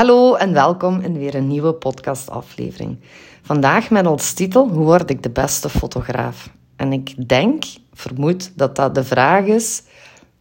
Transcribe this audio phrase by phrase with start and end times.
[0.00, 2.98] Hallo en welkom in weer een nieuwe podcastaflevering.
[3.42, 6.50] Vandaag met als titel Hoe word ik de beste fotograaf?
[6.76, 9.82] En ik denk, vermoed dat dat de vraag is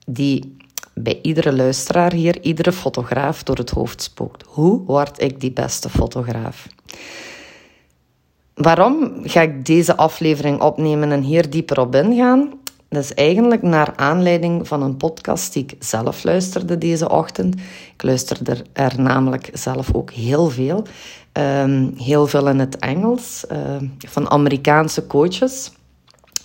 [0.05, 0.57] die
[0.93, 4.43] bij iedere luisteraar hier, iedere fotograaf door het hoofd spookt.
[4.47, 6.67] Hoe word ik die beste fotograaf?
[8.53, 12.59] Waarom ga ik deze aflevering opnemen en hier dieper op ingaan?
[12.89, 17.55] Dat is eigenlijk naar aanleiding van een podcast die ik zelf luisterde deze ochtend.
[17.93, 20.83] Ik luisterde er namelijk zelf ook heel veel.
[21.33, 23.57] Um, heel veel in het Engels, uh,
[24.07, 25.71] van Amerikaanse coaches.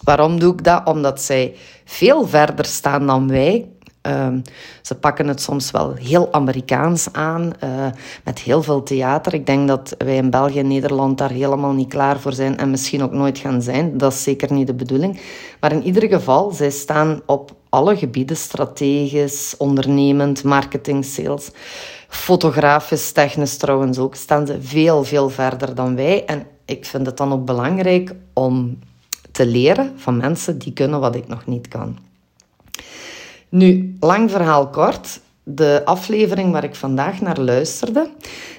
[0.02, 0.86] Waarom doe ik dat?
[0.86, 3.68] Omdat zij veel verder staan dan wij
[4.06, 4.42] Um,
[4.82, 7.86] ze pakken het soms wel heel Amerikaans aan, uh,
[8.24, 9.34] met heel veel theater.
[9.34, 12.70] Ik denk dat wij in België en Nederland daar helemaal niet klaar voor zijn en
[12.70, 13.98] misschien ook nooit gaan zijn.
[13.98, 15.20] Dat is zeker niet de bedoeling.
[15.60, 21.50] Maar in ieder geval, zij staan op alle gebieden, strategisch, ondernemend, marketing, sales,
[22.08, 26.24] fotografisch, technisch trouwens ook, staan ze veel, veel verder dan wij.
[26.24, 28.78] En ik vind het dan ook belangrijk om
[29.32, 31.98] te leren van mensen die kunnen wat ik nog niet kan.
[33.54, 35.20] Nu, lang verhaal kort.
[35.42, 38.10] De aflevering waar ik vandaag naar luisterde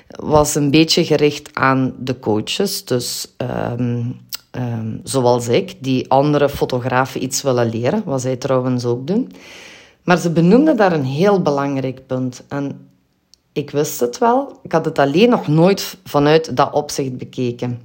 [0.08, 2.86] was een beetje gericht aan de coaches.
[2.86, 4.20] Dus um,
[4.52, 9.32] um, zoals ik, die andere fotografen iets willen leren, wat zij trouwens ook doen.
[10.04, 12.44] Maar ze benoemden daar een heel belangrijk punt.
[12.48, 12.90] En
[13.54, 17.82] ik wist het wel, ik had het alleen nog nooit vanuit dat opzicht bekeken.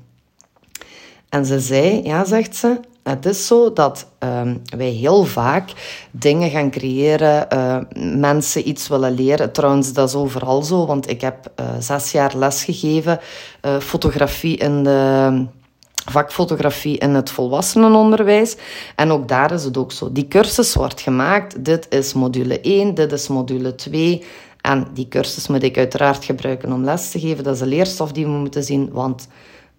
[1.28, 4.41] En ze zei, ja, zegt ze, het is zo dat uh,
[4.77, 5.70] wij heel vaak
[6.11, 7.77] dingen gaan creëren, uh,
[8.19, 9.53] mensen iets willen leren.
[9.53, 13.21] Trouwens, dat is overal zo, want ik heb uh, zes jaar lesgegeven
[13.62, 15.47] uh, fotografie in de
[16.11, 18.56] vakfotografie in het volwassenenonderwijs.
[18.97, 20.12] En ook daar is het ook zo.
[20.12, 21.65] Die cursus wordt gemaakt.
[21.65, 24.25] Dit is module 1, dit is module 2.
[24.61, 27.45] En die cursus moet ik uiteraard gebruiken om les te geven.
[27.45, 29.28] Dat is de leerstof die we moeten zien, want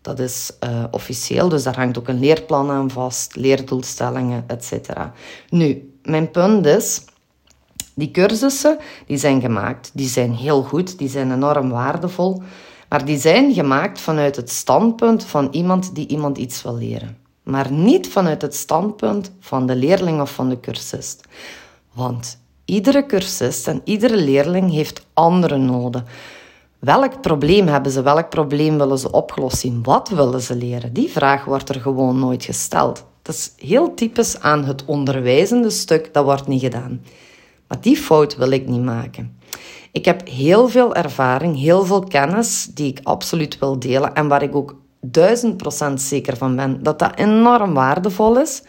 [0.02, 4.90] dat is uh, officieel, dus daar hangt ook een leerplan aan vast, leerdoelstellingen, etc.
[5.50, 7.06] Nu, mijn punt is,
[7.94, 12.42] die cursussen die zijn gemaakt, die zijn heel goed, die zijn enorm waardevol,
[12.90, 17.18] maar die zijn gemaakt vanuit het standpunt van iemand die iemand iets wil leren.
[17.44, 21.24] Maar niet vanuit het standpunt van de leerling of van de cursist.
[21.94, 26.06] Want iedere cursist en iedere leerling heeft andere noden.
[26.82, 28.02] Welk probleem hebben ze?
[28.02, 29.84] Welk probleem willen ze opgelost zien?
[29.84, 30.94] Wat willen ze leren?
[30.94, 33.06] Die vraag wordt er gewoon nooit gesteld.
[33.22, 37.02] Dat is heel typisch aan het onderwijzende stuk, dat wordt niet gedaan.
[37.68, 39.38] Maar die fout wil ik niet maken.
[39.92, 44.44] Ik heb heel veel ervaring, heel veel kennis die ik absoluut wil delen en waar
[44.44, 48.64] ik ook duizend procent zeker van ben dat dat enorm waardevol is.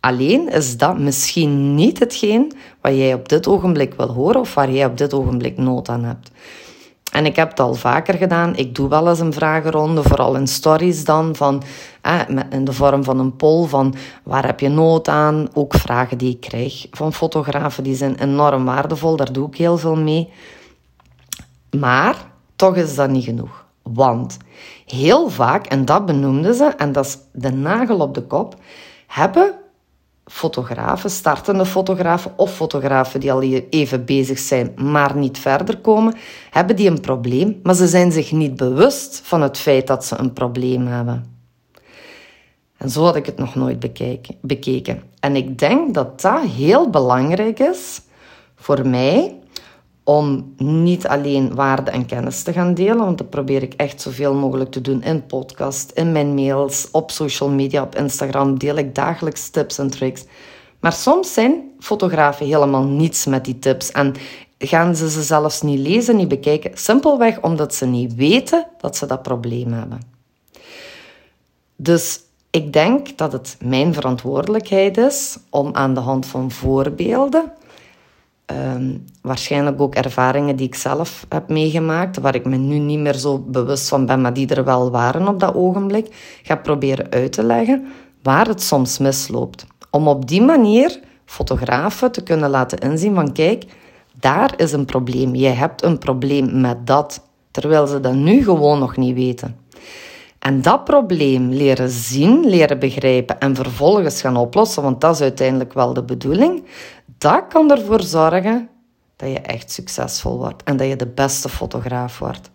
[0.00, 4.70] Alleen is dat misschien niet hetgeen wat jij op dit ogenblik wil horen of waar
[4.70, 6.30] jij op dit ogenblik nood aan hebt.
[7.14, 8.56] En ik heb het al vaker gedaan.
[8.56, 11.62] Ik doe wel eens een vragenronde, vooral in stories dan, van,
[12.50, 15.48] in de vorm van een poll van waar heb je nood aan.
[15.52, 19.16] Ook vragen die ik krijg van fotografen, die zijn enorm waardevol.
[19.16, 20.32] Daar doe ik heel veel mee.
[21.78, 22.16] Maar
[22.56, 23.64] toch is dat niet genoeg.
[23.82, 24.36] Want
[24.86, 28.56] heel vaak, en dat benoemden ze, en dat is de nagel op de kop,
[29.06, 29.54] hebben
[30.26, 36.14] fotografen, startende fotografen of fotografen die al even bezig zijn, maar niet verder komen,
[36.50, 40.18] hebben die een probleem, maar ze zijn zich niet bewust van het feit dat ze
[40.18, 41.32] een probleem hebben.
[42.76, 43.78] En zo had ik het nog nooit
[44.40, 45.02] bekeken.
[45.20, 48.00] En ik denk dat dat heel belangrijk is
[48.54, 49.38] voor mij
[50.04, 54.34] om niet alleen waarde en kennis te gaan delen, want dat probeer ik echt zoveel
[54.34, 58.94] mogelijk te doen in podcast, in mijn mails, op social media, op Instagram deel ik
[58.94, 60.24] dagelijks tips en tricks.
[60.80, 64.14] Maar soms zijn fotografen helemaal niets met die tips en
[64.58, 69.06] gaan ze ze zelfs niet lezen, niet bekijken, simpelweg omdat ze niet weten dat ze
[69.06, 70.00] dat probleem hebben.
[71.76, 72.20] Dus
[72.50, 77.52] ik denk dat het mijn verantwoordelijkheid is om aan de hand van voorbeelden
[78.52, 83.14] Um, waarschijnlijk ook ervaringen die ik zelf heb meegemaakt, waar ik me nu niet meer
[83.14, 87.32] zo bewust van ben, maar die er wel waren op dat ogenblik, ga proberen uit
[87.32, 87.86] te leggen
[88.22, 89.66] waar het soms misloopt.
[89.90, 93.64] Om op die manier fotografen te kunnen laten inzien van kijk,
[94.20, 95.34] daar is een probleem.
[95.34, 97.20] Jij hebt een probleem met dat,
[97.50, 99.56] terwijl ze dat nu gewoon nog niet weten.
[100.38, 105.72] En dat probleem leren zien, leren begrijpen en vervolgens gaan oplossen, want dat is uiteindelijk
[105.72, 106.64] wel de bedoeling,
[107.18, 108.68] dat kan ervoor zorgen
[109.16, 112.50] dat je echt succesvol wordt en dat je de beste fotograaf wordt.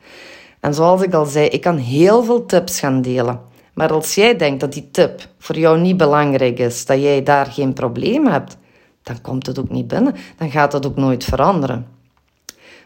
[0.60, 3.40] En zoals ik al zei, ik kan heel veel tips gaan delen.
[3.74, 7.46] Maar als jij denkt dat die tip voor jou niet belangrijk is, dat jij daar
[7.46, 8.58] geen probleem hebt,
[9.04, 10.16] dan komt het ook niet binnen.
[10.38, 11.88] Dan gaat het ook nooit veranderen.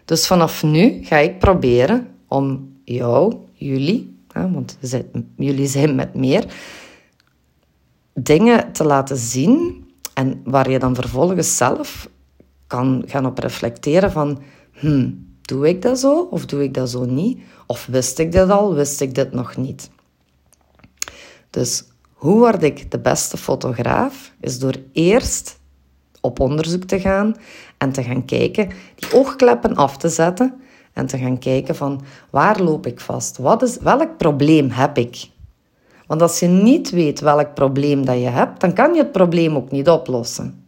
[0.06, 4.78] Dus vanaf nu ga ik proberen om jou, jullie, want
[5.36, 6.46] jullie zijn met meer,
[8.14, 9.83] dingen te laten zien
[10.14, 12.10] en waar je dan vervolgens zelf
[12.68, 17.06] kan gaan op reflecteren van, hmm, doe ik dat zo of doe ik dat zo
[17.06, 17.40] niet?
[17.68, 19.90] Of wist ik dit al, wist ik dit nog niet?
[21.50, 21.84] Dus
[22.14, 24.34] hoe word ik de beste fotograaf?
[24.40, 25.60] Is door eerst
[26.22, 27.36] op onderzoek te gaan
[27.78, 30.62] en te gaan kijken, die oogkleppen af te zetten
[30.94, 33.38] en te gaan kijken van waar loop ik vast?
[33.38, 35.30] Wat is, welk probleem heb ik?
[36.08, 39.56] Want als je niet weet welk probleem dat je hebt, dan kan je het probleem
[39.56, 40.64] ook niet oplossen.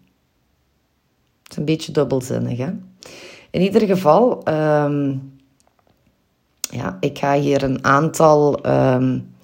[1.43, 2.69] Het is een beetje dubbelzinnig, hè?
[3.49, 5.33] In ieder geval, um,
[6.59, 9.35] ja, ik ga hier een aantal um,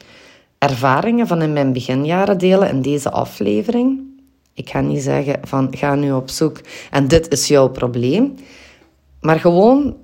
[0.58, 4.02] ervaringen van in mijn beginjaren delen in deze aflevering.
[4.54, 6.62] Ik ga niet zeggen van ga nu op zoek
[6.92, 8.36] en dit is jouw probleem.
[9.22, 9.96] Maar gewoon,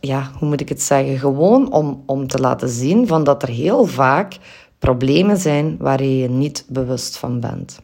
[0.00, 1.18] ja, hoe moet ik het zeggen?
[1.18, 4.36] Gewoon om, om te laten zien van dat er heel vaak
[4.78, 7.80] problemen zijn waar je je niet bewust van bent.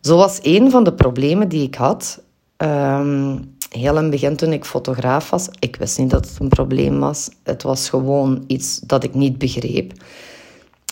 [0.00, 2.22] Zo was een van de problemen die ik had.
[2.56, 5.48] Um, heel in het begin toen ik fotograaf was.
[5.58, 7.28] Ik wist niet dat het een probleem was.
[7.42, 9.92] Het was gewoon iets dat ik niet begreep.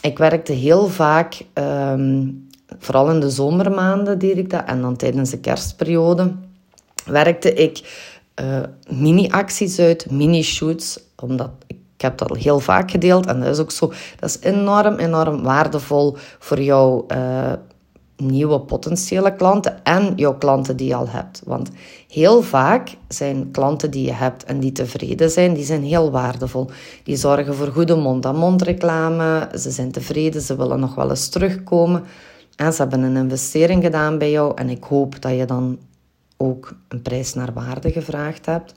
[0.00, 2.30] Ik werkte heel vaak, ehm,
[2.78, 4.64] vooral in de zomermaanden deed ik dat.
[4.66, 6.32] En dan tijdens de kerstperiode
[7.04, 7.82] werkte ik
[8.40, 11.00] uh, mini-acties uit, mini-shoots.
[11.22, 13.92] Omdat ik heb dat al heel vaak gedeeld en dat is ook zo.
[14.18, 17.04] Dat is enorm, enorm waardevol voor jou.
[17.12, 17.52] Uh,
[18.22, 21.42] nieuwe potentiële klanten en jouw klanten die je al hebt.
[21.44, 21.70] Want
[22.08, 26.70] heel vaak zijn klanten die je hebt en die tevreden zijn, die zijn heel waardevol.
[27.04, 32.04] Die zorgen voor goede mond-aan-mond reclame, ze zijn tevreden, ze willen nog wel eens terugkomen.
[32.56, 35.78] En ze hebben een investering gedaan bij jou en ik hoop dat je dan
[36.38, 38.74] ook een prijs naar waarde gevraagd hebt.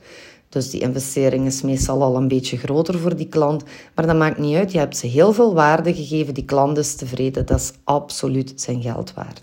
[0.48, 3.64] Dus die investering is meestal al een beetje groter voor die klant.
[3.94, 4.72] Maar dat maakt niet uit.
[4.72, 6.34] Je hebt ze heel veel waarde gegeven.
[6.34, 7.46] Die klant is tevreden.
[7.46, 9.42] Dat is absoluut zijn geld waard.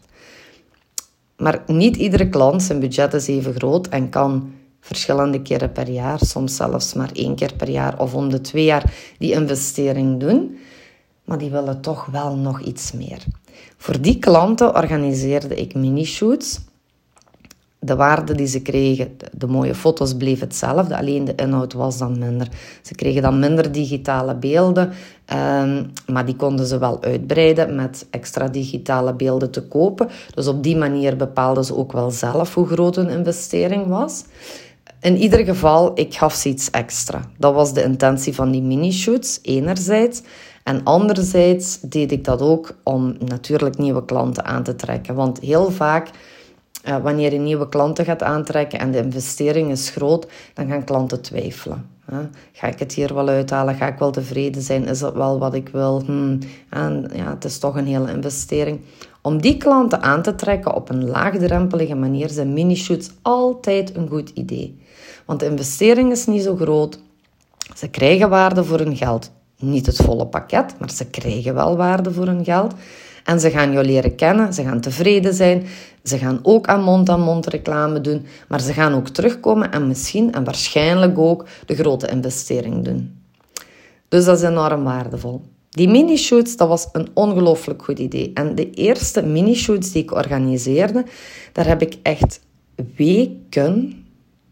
[1.37, 6.19] Maar niet iedere klant, zijn budget is even groot en kan verschillende keren per jaar,
[6.19, 10.57] soms zelfs maar één keer per jaar of om de twee jaar, die investering doen.
[11.23, 13.23] Maar die willen toch wel nog iets meer.
[13.77, 16.59] Voor die klanten organiseerde ik mini-shoots
[17.79, 22.19] de waarde die ze kregen, de mooie foto's bleef hetzelfde, alleen de inhoud was dan
[22.19, 22.47] minder.
[22.81, 24.91] Ze kregen dan minder digitale beelden,
[25.25, 30.07] ehm, maar die konden ze wel uitbreiden met extra digitale beelden te kopen.
[30.33, 34.23] Dus op die manier bepaalden ze ook wel zelf hoe groot hun investering was.
[35.01, 37.21] In ieder geval, ik gaf ze iets extra.
[37.37, 40.21] Dat was de intentie van die mini-shoots, enerzijds.
[40.63, 45.15] En anderzijds deed ik dat ook om natuurlijk nieuwe klanten aan te trekken.
[45.15, 46.09] Want heel vaak
[46.87, 51.21] uh, wanneer je nieuwe klanten gaat aantrekken en de investering is groot, dan gaan klanten
[51.21, 51.97] twijfelen.
[52.51, 53.75] Ga ik het hier wel uithalen?
[53.75, 54.87] Ga ik wel tevreden zijn?
[54.87, 56.03] Is dat wel wat ik wil?
[56.05, 56.39] Hmm.
[56.69, 58.79] En ja, het is toch een hele investering.
[59.21, 64.29] Om die klanten aan te trekken op een laagdrempelige manier zijn mini-shoots altijd een goed
[64.29, 64.77] idee.
[65.25, 66.99] Want de investering is niet zo groot.
[67.75, 69.31] Ze krijgen waarde voor hun geld.
[69.59, 72.73] Niet het volle pakket, maar ze krijgen wel waarde voor hun geld.
[73.29, 75.65] En ze gaan jou leren kennen, ze gaan tevreden zijn,
[76.03, 80.43] ze gaan ook aan mond-aan-mond reclame doen, maar ze gaan ook terugkomen en misschien en
[80.43, 83.21] waarschijnlijk ook de grote investering doen.
[84.07, 85.41] Dus dat is enorm waardevol.
[85.69, 88.31] Die mini-shoots, dat was een ongelooflijk goed idee.
[88.33, 91.05] En de eerste mini-shoots die ik organiseerde,
[91.53, 92.39] daar heb ik echt
[92.95, 94.03] weken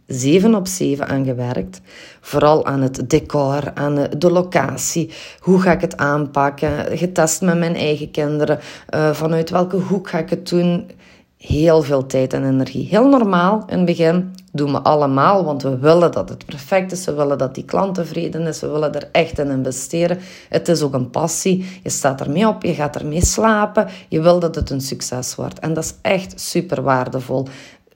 [0.08, 1.82] zeven op zeven aan gewerkt.
[2.22, 5.12] Vooral aan het decor, aan de locatie.
[5.40, 6.98] Hoe ga ik het aanpakken?
[6.98, 8.60] Getest met mijn eigen kinderen.
[8.96, 10.90] Uh, vanuit welke hoek ga ik het doen?
[11.38, 12.88] Heel veel tijd en energie.
[12.88, 14.36] Heel normaal in het begin.
[14.52, 17.06] Doen we allemaal, want we willen dat het perfect is.
[17.06, 18.62] We willen dat die klant tevreden is.
[18.62, 20.20] We willen er echt in investeren.
[20.50, 21.80] Het is ook een passie.
[21.84, 23.88] Je staat ermee op, je gaat ermee slapen.
[24.10, 25.60] Je wil dat het een succes wordt.
[25.60, 27.48] En dat is echt super waardevol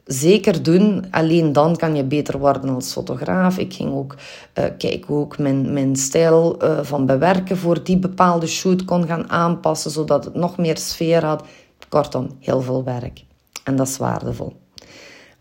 [0.05, 1.05] zeker doen.
[1.12, 3.58] Alleen dan kan je beter worden als fotograaf.
[3.58, 4.15] Ik ging ook
[4.60, 9.08] uh, kijken hoe ik mijn, mijn stijl uh, van bewerken voor die bepaalde shoot kon
[9.08, 11.43] gaan aanpassen, zodat het nog meer sfeer had.
[11.89, 13.24] Kortom, heel veel werk.
[13.63, 14.55] En dat is waardevol.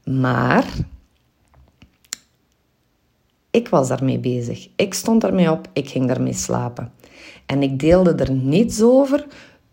[0.04, 0.64] Maar
[3.50, 4.68] ik was daarmee bezig.
[4.76, 6.92] Ik stond daarmee op, ik ging daarmee slapen.
[7.46, 9.26] En ik deelde er niets over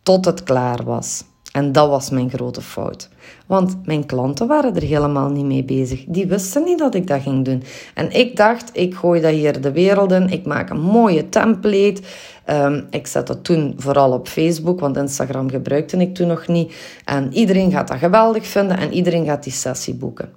[0.03, 1.23] tot het klaar was.
[1.57, 3.09] En dat was mijn grote fout.
[3.45, 6.03] Want mijn klanten waren er helemaal niet mee bezig.
[6.07, 7.63] Die wisten niet dat ik dat ging doen.
[7.93, 10.29] En ik dacht, ik gooi dat hier de wereld in.
[10.29, 12.01] Ik maak een mooie template.
[12.49, 16.73] Um, ik zet dat toen vooral op Facebook, want Instagram gebruikte ik toen nog niet.
[17.05, 20.29] En iedereen gaat dat geweldig vinden en iedereen gaat die sessie boeken.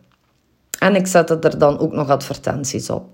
[0.79, 3.05] En ik zette er dan ook nog advertenties op.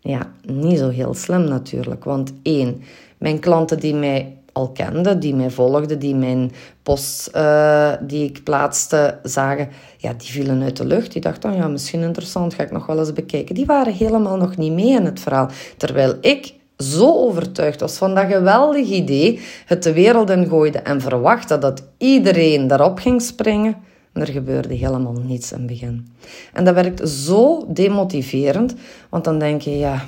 [0.00, 2.04] Ja, niet zo heel slim natuurlijk.
[2.04, 2.82] Want één,
[3.18, 8.44] mijn klanten die mij al kenden, die mij volgden, die mijn post uh, die ik
[8.44, 9.68] plaatste zagen,
[9.98, 11.12] ja, die vielen uit de lucht.
[11.12, 13.54] Die dachten, ja, misschien interessant, ga ik nog wel eens bekijken.
[13.54, 15.48] Die waren helemaal nog niet mee in het verhaal.
[15.76, 21.00] Terwijl ik zo overtuigd was van dat geweldig idee, het de wereld in gooide en
[21.00, 23.76] verwachtte dat iedereen daarop ging springen.
[24.12, 26.06] En er gebeurde helemaal niets in het begin.
[26.52, 28.74] En dat werkt zo demotiverend,
[29.08, 30.04] want dan denk je, ja,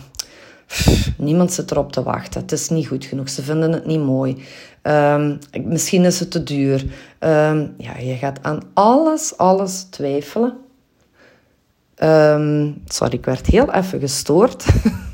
[1.18, 2.40] niemand zit erop te wachten.
[2.40, 3.28] Het is niet goed genoeg.
[3.28, 4.44] Ze vinden het niet mooi.
[4.82, 6.84] Um, misschien is het te duur.
[7.20, 10.56] Um, ja, je gaat aan alles, alles twijfelen.
[12.02, 14.64] Um, sorry, ik werd heel even gestoord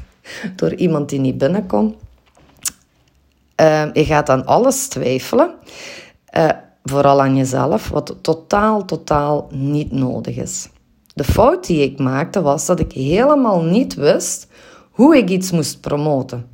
[0.56, 1.96] door iemand die niet binnen kon.
[3.92, 5.54] je gaat aan alles twijfelen.
[6.36, 6.50] Uh,
[6.84, 10.68] vooral aan jezelf, wat totaal, totaal niet nodig is.
[11.14, 14.46] De fout die ik maakte was dat ik helemaal niet wist
[14.92, 16.46] hoe ik iets moest promoten.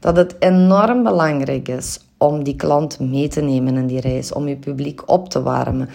[0.00, 4.48] Dat het enorm belangrijk is om die klant mee te nemen in die reis, om
[4.48, 5.88] je publiek op te warmen,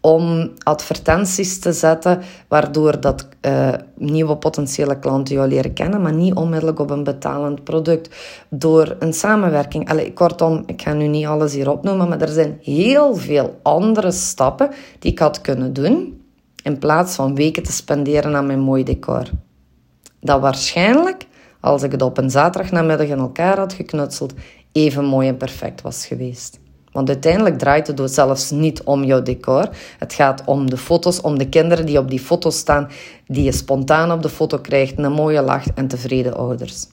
[0.00, 6.34] om advertenties te zetten waardoor dat uh, nieuwe potentiële klanten jou leren kennen, maar niet
[6.34, 8.14] onmiddellijk op een betalend product.
[8.48, 9.90] Door een samenwerking.
[9.90, 14.10] Allee, kortom, ik ga nu niet alles hier opnoemen, maar er zijn heel veel andere
[14.10, 16.22] stappen die ik had kunnen doen
[16.62, 19.24] in plaats van weken te spenderen aan mijn mooi decor.
[20.20, 21.26] Dat waarschijnlijk
[21.64, 24.34] als ik het op een zaterdagnamiddag in elkaar had geknutseld,
[24.72, 26.60] even mooi en perfect was geweest.
[26.92, 29.68] Want uiteindelijk draait het zelfs niet om jouw decor.
[29.98, 32.88] Het gaat om de foto's, om de kinderen die op die foto's staan,
[33.26, 36.86] die je spontaan op de foto krijgt, een mooie lach en tevreden ouders.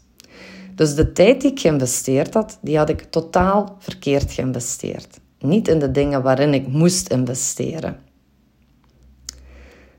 [0.76, 5.20] Dus de tijd die ik geïnvesteerd had, die had ik totaal verkeerd geïnvesteerd.
[5.40, 7.98] Niet in de dingen waarin ik moest investeren.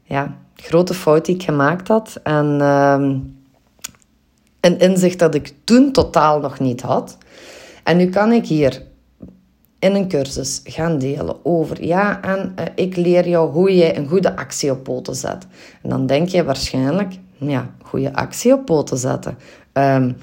[0.02, 2.20] Ja, grote fout die ik gemaakt had.
[2.22, 2.58] En...
[2.60, 3.40] Uh,
[4.62, 7.18] een inzicht dat ik toen totaal nog niet had.
[7.84, 8.82] En nu kan ik hier
[9.78, 14.08] in een cursus gaan delen over, ja, en uh, ik leer jou hoe je een
[14.08, 15.46] goede actie op poten zet.
[15.82, 19.38] En dan denk je waarschijnlijk, ja, goede actie op poten zetten.
[19.72, 20.16] Um,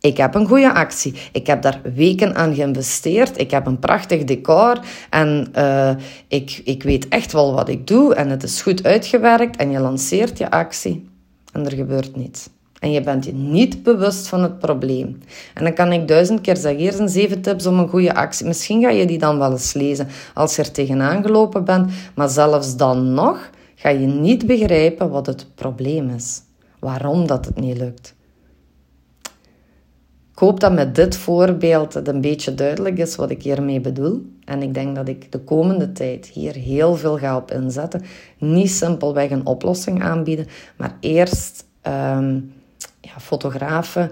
[0.00, 1.14] ik heb een goede actie.
[1.32, 3.40] Ik heb daar weken aan geïnvesteerd.
[3.40, 4.80] Ik heb een prachtig decor.
[5.10, 5.90] En uh,
[6.28, 8.14] ik, ik weet echt wel wat ik doe.
[8.14, 9.56] En het is goed uitgewerkt.
[9.56, 11.08] En je lanceert je actie.
[11.52, 12.48] En er gebeurt niets
[12.84, 15.18] en je bent je niet bewust van het probleem.
[15.54, 18.46] En dan kan ik duizend keer zeggen, hier zijn zeven tips om een goede actie.
[18.46, 22.28] Misschien ga je die dan wel eens lezen als je er tegenaan gelopen bent, maar
[22.28, 26.42] zelfs dan nog ga je niet begrijpen wat het probleem is.
[26.78, 28.14] Waarom dat het niet lukt.
[30.32, 34.26] Ik hoop dat met dit voorbeeld het een beetje duidelijk is wat ik hiermee bedoel.
[34.44, 38.02] En ik denk dat ik de komende tijd hier heel veel ga op inzetten.
[38.38, 42.38] Niet simpelweg een oplossing aanbieden, maar eerst ehm,
[43.04, 44.10] ja, fotografen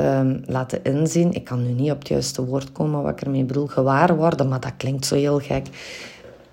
[0.00, 1.32] um, laten inzien.
[1.32, 3.66] Ik kan nu niet op het juiste woord komen wat ik ermee bedoel.
[3.66, 5.66] Gewaar worden, maar dat klinkt zo heel gek.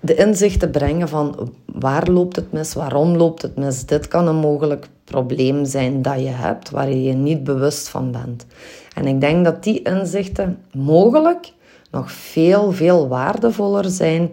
[0.00, 3.86] De inzichten brengen van waar loopt het mis, waarom loopt het mis.
[3.86, 8.10] Dit kan een mogelijk probleem zijn dat je hebt, waar je je niet bewust van
[8.10, 8.46] bent.
[8.94, 11.52] En ik denk dat die inzichten mogelijk
[11.90, 14.30] nog veel, veel waardevoller zijn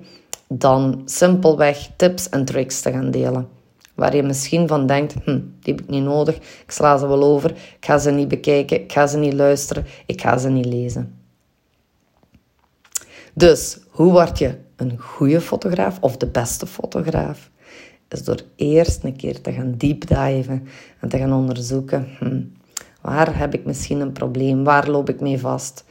[0.47, 3.58] dan simpelweg tips en tricks te gaan delen
[3.99, 7.23] waar je misschien van denkt, hm, die heb ik niet nodig, ik sla ze wel
[7.23, 10.65] over, ik ga ze niet bekijken, ik ga ze niet luisteren, ik ga ze niet
[10.65, 11.17] lezen.
[13.33, 17.49] Dus, hoe word je een goede fotograaf of de beste fotograaf?
[18.09, 20.67] Is door eerst een keer te gaan diepdiven
[20.99, 22.41] en te gaan onderzoeken, hm,
[23.01, 25.85] waar heb ik misschien een probleem, waar loop ik mee vast,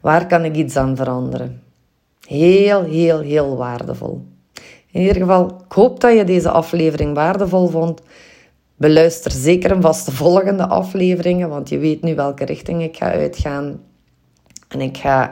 [0.00, 1.62] waar kan ik iets aan veranderen?
[2.26, 4.33] Heel, heel, heel waardevol.
[4.94, 8.00] In ieder geval, ik hoop dat je deze aflevering waardevol vond.
[8.76, 13.10] Beluister zeker en vast de volgende afleveringen, want je weet nu welke richting ik ga
[13.10, 13.80] uitgaan.
[14.68, 15.30] En ik ga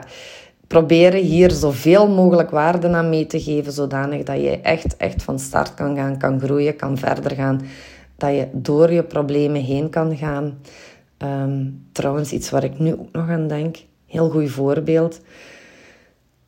[0.67, 5.39] proberen hier zoveel mogelijk waarde aan mee te geven, zodanig dat je echt, echt van
[5.39, 7.61] start kan gaan, kan groeien, kan verder gaan.
[8.17, 10.59] Dat je door je problemen heen kan gaan.
[11.17, 15.19] Ehm, trouwens, iets waar ik nu ook nog aan denk, heel goed voorbeeld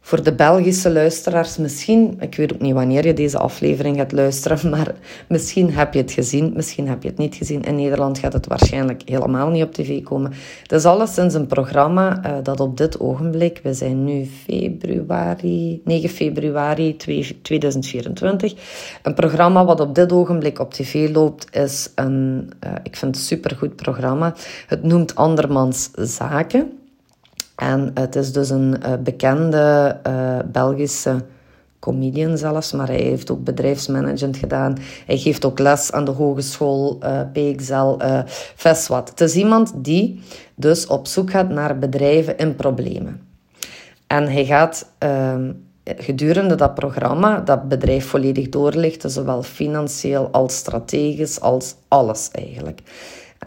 [0.06, 4.70] voor de Belgische luisteraars misschien, ik weet ook niet wanneer je deze aflevering gaat luisteren,
[4.76, 4.96] maar
[5.28, 7.64] misschien heb je het gezien, misschien heb je het niet gezien.
[7.64, 10.34] In Nederland gaat het waarschijnlijk helemaal niet op tv komen.
[10.62, 16.10] Het is alleszins een programma uh, dat op dit ogenblik, we zijn nu februari, 9
[16.10, 16.98] februari
[17.42, 18.54] 2024,
[19.04, 23.16] een programma wat op dit ogenblik op tv loopt, is een, uh, ik vind het
[23.16, 24.36] een supergoed programma.
[24.68, 26.85] Het noemt Andermans Zaken.
[27.56, 31.16] En het is dus een uh, bekende uh, Belgische
[31.86, 34.78] comedian zelfs, maar hij heeft ook bedrijfsmanagement gedaan.
[35.06, 38.20] Hij geeft ook les aan de hogeschool uh, PXL, uh,
[38.56, 39.10] Veswat.
[39.10, 40.22] Het is iemand die
[40.56, 43.22] dus op zoek gaat naar bedrijven in problemen.
[44.08, 45.36] En hij gaat uh,
[45.84, 52.82] gedurende dat programma dat bedrijf volledig doorlichten, zowel financieel als strategisch, als alles eigenlijk.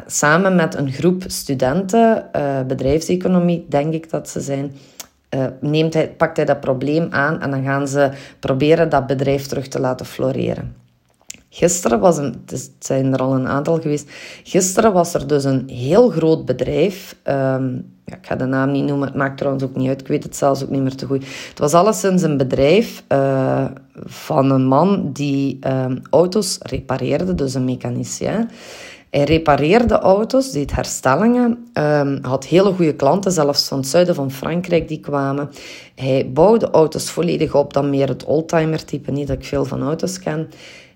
[0.07, 4.73] Samen met een groep studenten, uh, bedrijfseconomie denk ik dat ze zijn,
[5.35, 9.47] uh, neemt hij, pakt hij dat probleem aan en dan gaan ze proberen dat bedrijf
[9.47, 10.77] terug te laten floreren.
[11.51, 14.11] Gisteren was een, het zijn er al een aantal geweest,
[14.43, 18.85] gisteren was er dus een heel groot bedrijf, um, ja, ik ga de naam niet
[18.85, 21.07] noemen, het maakt trouwens ook niet uit, ik weet het zelfs ook niet meer te
[21.07, 21.25] goed.
[21.49, 23.65] Het was alleszins een bedrijf uh,
[24.05, 28.49] van een man die uh, auto's repareerde, dus een mechanicien.
[29.11, 34.31] Hij repareerde auto's, deed herstellingen, um, had hele goede klanten, zelfs van het zuiden van
[34.31, 35.51] Frankrijk die kwamen.
[35.95, 39.83] Hij bouwde auto's volledig op, dan meer het oldtimer type, niet dat ik veel van
[39.83, 40.49] auto's ken.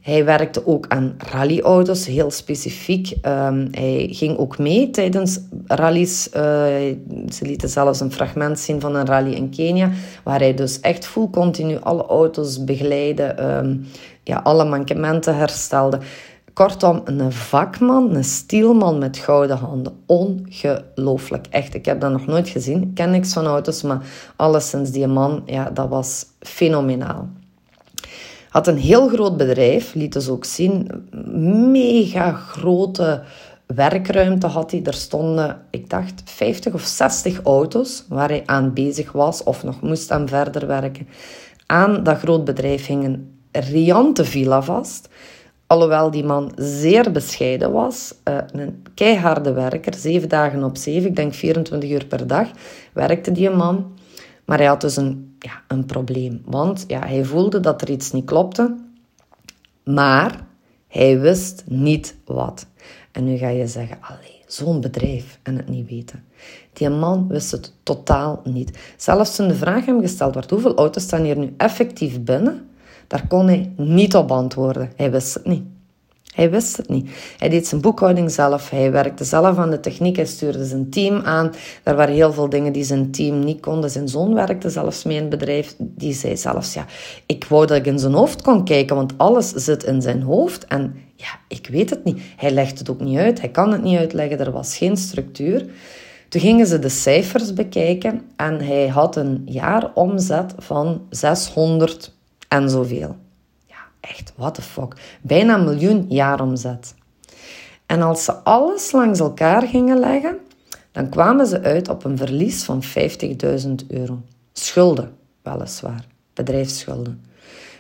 [0.03, 3.11] Hij werkte ook aan rallyauto's, heel specifiek.
[3.27, 6.29] Um, hij ging ook mee tijdens rallies.
[6.29, 6.43] Uh,
[7.29, 9.91] ze lieten zelfs een fragment zien van een rally in Kenia,
[10.25, 13.87] waar hij dus echt full continu alle auto's begeleidde, um,
[14.25, 15.99] ja, alle mankementen herstelde.
[16.53, 19.93] Kortom, een vakman, een stielman met gouden handen.
[20.07, 21.47] Ongelooflijk.
[21.51, 22.83] Echt, ik heb dat nog nooit gezien.
[22.83, 24.07] Ik ken niks van auto's, maar
[24.37, 27.29] alleszins die man, ja, dat was fenomenaal.
[28.49, 30.91] Had een heel groot bedrijf, liet dus ook zien.
[31.71, 33.23] Mega grote
[33.67, 34.83] werkruimte had hij.
[34.83, 39.81] Er stonden, ik dacht, 50 of 60 auto's waar hij aan bezig was of nog
[39.81, 41.09] moest aan verder werken.
[41.67, 45.09] Aan dat groot bedrijf hing een riante villa vast
[45.73, 51.17] Alhoewel die man zeer bescheiden was, uh, een keiharde werker, zeven dagen op zeven, ik
[51.17, 52.49] denk 24 uur per dag,
[52.93, 53.99] werkte die man.
[54.45, 58.13] Maar hij had dus een, ja, een probleem, want ja, hij voelde dat er iets
[58.13, 58.77] niet klopte,
[59.85, 60.47] maar
[60.89, 62.67] hij wist niet wat.
[63.13, 63.99] En nu ga je zeggen,
[64.47, 66.25] zo'n bedrijf en het niet weten.
[66.73, 68.79] Die man wist het totaal niet.
[68.97, 72.71] Zelfs toen de vraag hem gesteld werd, hoeveel auto's staan hier nu effectief binnen?
[73.13, 74.93] Daar kon hij niet op antwoorden.
[74.97, 75.63] Hij wist het niet.
[76.35, 77.11] Hij wist het niet.
[77.39, 78.71] Hij deed zijn boekhouding zelf.
[78.71, 80.17] Hij werkte zelf aan de techniek.
[80.17, 81.53] Hij stuurde zijn team aan.
[81.83, 83.91] Er waren heel veel dingen die zijn team niet konden.
[83.91, 85.75] Zijn zoon werkte zelfs mee in het bedrijf.
[85.79, 86.87] Die zei zelfs, ja,
[87.27, 90.65] ik wou dat ik in zijn hoofd kon kijken, want alles zit in zijn hoofd.
[90.65, 92.21] En ja, ik weet het niet.
[92.37, 93.41] Hij legt het ook niet uit.
[93.41, 94.39] Hij kan het niet uitleggen.
[94.39, 95.67] Er was geen structuur.
[96.29, 102.21] Toen gingen ze de cijfers bekijken en hij had een jaaromzet van 600
[102.53, 103.17] en zoveel.
[103.67, 104.97] Ja, echt, what the fuck.
[105.23, 106.95] Bijna een miljoen jaaromzet.
[107.87, 110.39] En als ze alles langs elkaar gingen leggen,
[110.93, 114.21] dan kwamen ze uit op een verlies van 50.000 euro.
[114.53, 115.13] Schulden,
[115.43, 116.05] weliswaar.
[116.35, 117.25] Bedrijfsschulden.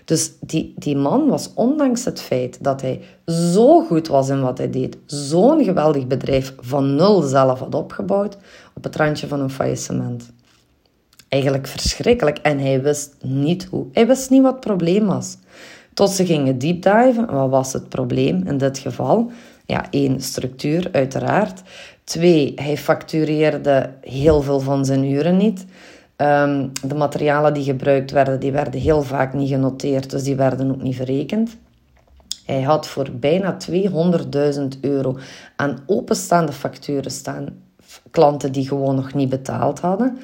[0.05, 4.59] Dus die, die man was, ondanks het feit dat hij zo goed was in wat
[4.59, 8.37] hij deed, zo'n geweldig bedrijf van nul zelf had opgebouwd,
[8.75, 10.33] op het randje van een faillissement
[11.33, 12.39] eigenlijk verschrikkelijk.
[12.39, 13.87] En hij wist niet hoe.
[13.93, 15.37] Hij wist niet wat het probleem was.
[15.95, 17.27] Tot ze gingen deepdiven.
[17.31, 19.31] Wat was het probleem in dit geval?
[19.67, 21.63] Ja, één, structuur, uiteraard.
[22.05, 25.65] Twee, hij factureerde heel veel van zijn uren niet.
[26.17, 30.71] Um, de materialen die gebruikt werden, die werden heel vaak niet genoteerd, dus die werden
[30.71, 31.57] ook niet verrekend.
[32.47, 35.19] Hij had voor bijna 200.000 euro
[35.57, 37.47] aan openstaande facturen staan.
[38.11, 40.19] Klanten die gewoon nog niet betaald hadden.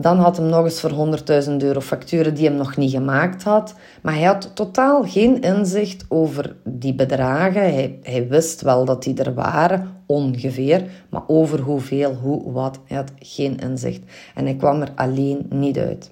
[0.00, 3.74] Dan had hem nog eens voor 100.000 euro facturen die hem nog niet gemaakt had.
[4.02, 7.62] Maar hij had totaal geen inzicht over die bedragen.
[7.62, 10.84] Hij, hij wist wel dat die er waren, ongeveer.
[11.08, 14.00] Maar over hoeveel, hoe, wat, hij had geen inzicht.
[14.34, 16.10] En hij kwam er alleen niet uit.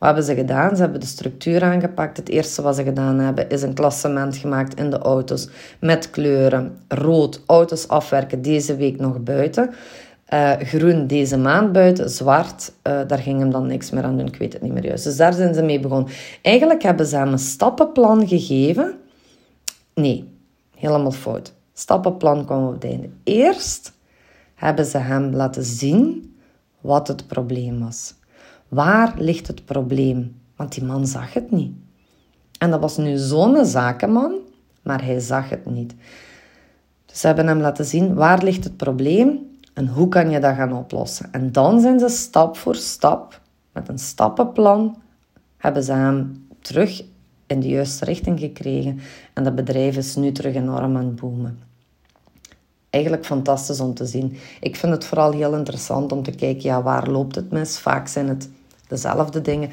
[0.00, 0.76] Wat hebben ze gedaan?
[0.76, 2.16] Ze hebben de structuur aangepakt.
[2.16, 5.48] Het eerste wat ze gedaan hebben is een klassement gemaakt in de auto's
[5.80, 6.76] met kleuren.
[6.88, 9.70] Rood, auto's afwerken deze week nog buiten.
[10.34, 14.26] Uh, groen deze maand buiten, zwart, uh, daar ging hem dan niks meer aan doen.
[14.26, 15.04] Ik weet het niet meer juist.
[15.04, 16.12] Dus daar zijn ze mee begonnen.
[16.42, 18.94] Eigenlijk hebben ze hem een stappenplan gegeven.
[19.94, 20.28] Nee,
[20.76, 21.54] helemaal fout.
[21.72, 23.08] Stappenplan kwam op het einde.
[23.24, 23.92] Eerst
[24.54, 26.34] hebben ze hem laten zien
[26.80, 28.14] wat het probleem was.
[28.68, 30.40] Waar ligt het probleem?
[30.56, 31.72] Want die man zag het niet.
[32.58, 34.38] En dat was nu zo'n zakenman,
[34.82, 35.94] maar hij zag het niet.
[37.06, 40.54] Dus ze hebben hem laten zien waar ligt het probleem en hoe kan je dat
[40.54, 41.32] gaan oplossen?
[41.32, 43.40] En dan zijn ze stap voor stap,
[43.72, 45.02] met een stappenplan,
[45.56, 47.02] hebben ze hem terug
[47.46, 49.00] in de juiste richting gekregen.
[49.34, 51.58] En dat bedrijf is nu terug enorm aan het boomen.
[52.90, 54.36] Eigenlijk fantastisch om te zien.
[54.60, 57.78] Ik vind het vooral heel interessant om te kijken, ja, waar loopt het mis?
[57.78, 58.48] Vaak zijn het
[58.88, 59.70] dezelfde dingen.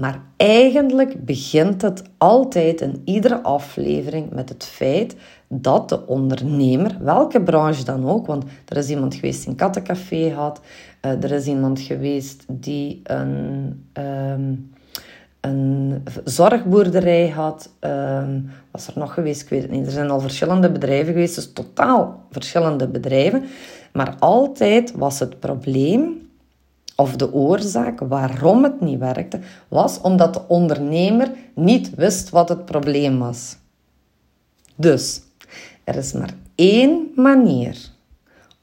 [0.00, 5.16] Maar eigenlijk begint het altijd in iedere aflevering met het feit
[5.48, 10.30] dat de ondernemer, welke branche dan ook, want er is iemand geweest die een kattencafé
[10.30, 10.60] had,
[11.02, 14.72] uh, er is iemand geweest die een, um,
[15.40, 19.86] een zorgboerderij had, um, was er nog geweest, ik weet het niet.
[19.86, 23.44] Er zijn al verschillende bedrijven geweest, dus totaal verschillende bedrijven.
[23.92, 26.29] Maar altijd was het probleem
[27.00, 32.64] of de oorzaak waarom het niet werkte, was omdat de ondernemer niet wist wat het
[32.64, 33.56] probleem was.
[34.76, 35.22] Dus
[35.84, 37.76] er is maar één manier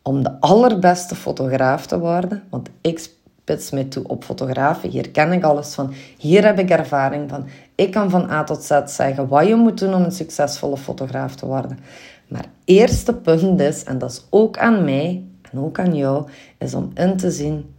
[0.01, 4.89] om de allerbeste fotograaf te worden, want ik spits me toe op fotografen.
[4.89, 5.93] Hier ken ik alles van.
[6.17, 7.45] Hier heb ik ervaring van.
[7.75, 11.35] Ik kan van A tot Z zeggen wat je moet doen om een succesvolle fotograaf
[11.35, 11.79] te worden.
[12.27, 16.73] Maar eerste punt is, en dat is ook aan mij en ook aan jou, is
[16.73, 17.75] om in te zien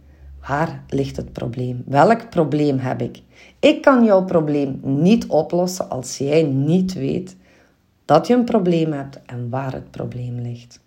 [0.49, 1.83] Waar ligt het probleem?
[1.85, 3.21] Welk probleem heb ik?
[3.59, 7.35] Ik kan jouw probleem niet oplossen als jij niet weet
[8.05, 10.79] dat je een probleem hebt en waar het probleem ligt.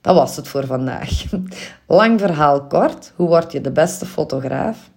[0.00, 1.24] Dat was het voor vandaag.
[1.86, 3.12] Lang verhaal kort.
[3.16, 4.90] Hoe word je de beste fotograaf?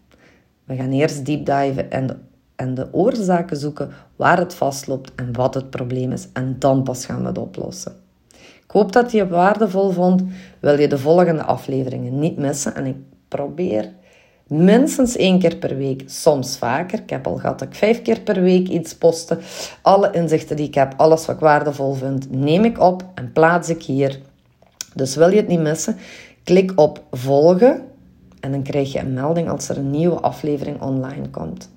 [0.64, 2.16] We gaan eerst deep diven en de,
[2.56, 6.28] en de oorzaken zoeken waar het vastloopt en wat het probleem is.
[6.34, 8.03] En dan pas gaan we het oplossen.
[8.74, 10.24] Hoop dat je het waardevol vond.
[10.60, 12.76] Wil je de volgende afleveringen niet missen?
[12.76, 12.96] En ik
[13.28, 13.92] probeer
[14.48, 17.00] minstens één keer per week, soms vaker.
[17.00, 19.40] Ik heb al gehad dat ik vijf keer per week iets posten.
[19.82, 23.70] Alle inzichten die ik heb, alles wat ik waardevol vind, neem ik op en plaats
[23.70, 24.20] ik hier.
[24.96, 25.98] Dus wil je het niet missen?
[26.44, 27.82] Klik op volgen
[28.40, 31.70] en dan krijg je een melding als er een nieuwe aflevering online komt.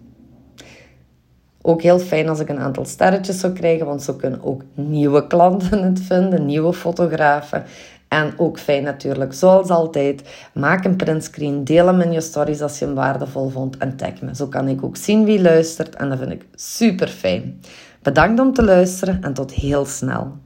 [1.68, 5.26] Ook heel fijn als ik een aantal sterretjes zou krijgen, want zo kunnen ook nieuwe
[5.26, 7.64] klanten het vinden, nieuwe fotografen.
[8.08, 10.22] En ook fijn natuurlijk, zoals altijd,
[10.54, 14.20] maak een printscreen, deel hem in je stories als je hem waardevol vond en tag
[14.20, 14.34] me.
[14.34, 17.60] Zo kan ik ook zien wie luistert en dat vind ik super fijn.
[18.02, 20.45] Bedankt om te luisteren en tot heel snel.